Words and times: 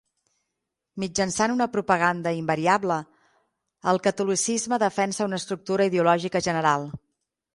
Mitjançant 1.01 1.51
una 1.55 1.67
propaganda 1.73 2.31
invariable, 2.37 2.97
el 3.93 4.01
catolicisme 4.07 4.81
defensa 4.85 5.27
una 5.31 5.41
estructura 5.43 5.89
ideològica 5.93 6.45
general. 6.49 6.89